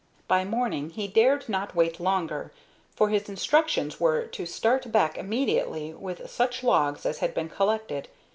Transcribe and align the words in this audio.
By 0.27 0.43
morning 0.45 0.89
he 0.89 1.07
dared 1.07 1.47
not 1.47 1.75
wait 1.75 1.99
longer, 1.99 2.51
for 2.95 3.09
his 3.09 3.29
instructions 3.29 3.99
were 3.99 4.25
to 4.25 4.47
start 4.47 4.91
back 4.91 5.15
immediately 5.15 5.93
with 5.93 6.27
such 6.27 6.63
logs 6.63 7.05
as 7.05 7.19
had 7.19 7.35
been 7.35 7.49
collected. 7.49 8.07